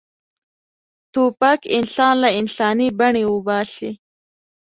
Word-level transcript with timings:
توپک 1.13 1.59
انسان 1.77 2.13
له 2.23 2.29
انساني 2.39 2.87
بڼې 2.99 3.23
وباسي. 3.33 3.91